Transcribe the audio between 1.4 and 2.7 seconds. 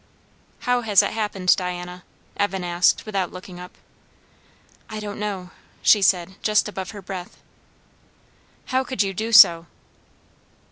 Diana?" Evan